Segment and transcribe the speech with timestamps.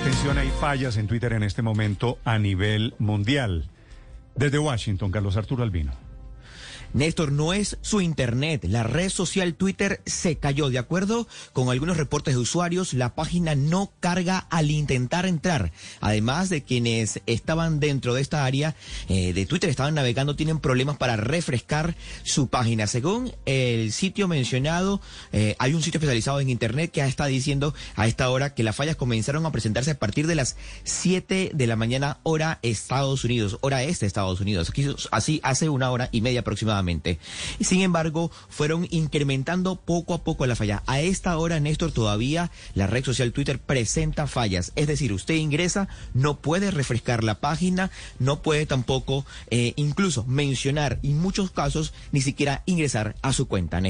[0.00, 3.68] Atención, hay fallas en Twitter en este momento a nivel mundial.
[4.36, 6.07] Desde Washington, Carlos Arturo Albino.
[6.94, 8.64] Néstor, no es su Internet.
[8.64, 10.70] La red social Twitter se cayó.
[10.70, 15.72] De acuerdo con algunos reportes de usuarios, la página no carga al intentar entrar.
[16.00, 18.74] Además de quienes estaban dentro de esta área
[19.08, 22.86] eh, de Twitter, estaban navegando, tienen problemas para refrescar su página.
[22.86, 25.00] Según el sitio mencionado,
[25.32, 28.76] eh, hay un sitio especializado en Internet que está diciendo a esta hora que las
[28.76, 33.58] fallas comenzaron a presentarse a partir de las 7 de la mañana, hora Estados Unidos,
[33.60, 34.72] hora este Estados Unidos.
[35.10, 36.77] Así hace una hora y media aproximadamente.
[37.60, 40.82] Sin embargo, fueron incrementando poco a poco la falla.
[40.86, 44.72] A esta hora, Néstor, todavía la red social Twitter presenta fallas.
[44.76, 50.98] Es decir, usted ingresa, no puede refrescar la página, no puede tampoco eh, incluso mencionar,
[51.02, 53.88] en muchos casos, ni siquiera ingresar a su cuenta, Néstor.